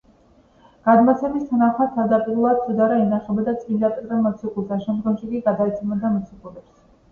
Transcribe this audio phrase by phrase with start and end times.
[0.87, 6.77] გადმოცემის თანახმად, თავდაპირველად სუდარა ინახებოდა წმინდა პეტრე მოციქულთან, შემდგომში კი გადაეცემოდა მოციქულებს.